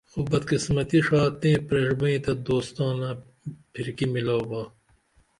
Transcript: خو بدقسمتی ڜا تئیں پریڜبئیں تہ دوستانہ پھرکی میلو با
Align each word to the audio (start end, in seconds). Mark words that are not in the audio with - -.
خو 0.09 0.19
بدقسمتی 0.31 0.99
ڜا 1.07 1.21
تئیں 1.39 1.59
پریڜبئیں 1.67 2.21
تہ 2.25 2.31
دوستانہ 2.47 3.09
پھرکی 3.71 4.05
میلو 4.13 4.39
با 4.49 4.61